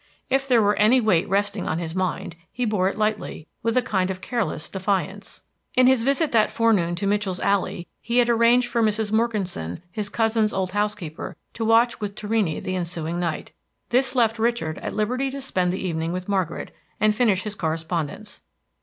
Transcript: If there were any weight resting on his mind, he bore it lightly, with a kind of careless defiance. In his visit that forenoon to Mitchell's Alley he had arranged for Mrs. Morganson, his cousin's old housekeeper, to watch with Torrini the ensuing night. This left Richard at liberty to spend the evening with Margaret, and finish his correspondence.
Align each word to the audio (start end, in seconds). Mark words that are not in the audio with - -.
If 0.31 0.47
there 0.47 0.63
were 0.63 0.73
any 0.77 0.99
weight 0.99 1.29
resting 1.29 1.67
on 1.67 1.77
his 1.77 1.93
mind, 1.93 2.35
he 2.51 2.65
bore 2.65 2.89
it 2.89 2.97
lightly, 2.97 3.47
with 3.61 3.77
a 3.77 3.83
kind 3.83 4.09
of 4.09 4.19
careless 4.19 4.67
defiance. 4.67 5.43
In 5.75 5.85
his 5.85 6.01
visit 6.01 6.31
that 6.31 6.49
forenoon 6.49 6.95
to 6.95 7.05
Mitchell's 7.05 7.39
Alley 7.39 7.87
he 8.01 8.17
had 8.17 8.27
arranged 8.27 8.67
for 8.67 8.81
Mrs. 8.81 9.11
Morganson, 9.11 9.83
his 9.91 10.09
cousin's 10.09 10.53
old 10.53 10.71
housekeeper, 10.71 11.35
to 11.53 11.63
watch 11.63 12.01
with 12.01 12.15
Torrini 12.15 12.59
the 12.59 12.75
ensuing 12.75 13.19
night. 13.19 13.51
This 13.89 14.15
left 14.15 14.39
Richard 14.39 14.79
at 14.79 14.95
liberty 14.95 15.29
to 15.29 15.39
spend 15.39 15.71
the 15.71 15.85
evening 15.87 16.11
with 16.11 16.27
Margaret, 16.27 16.73
and 16.99 17.13
finish 17.13 17.43
his 17.43 17.53
correspondence. 17.53 18.41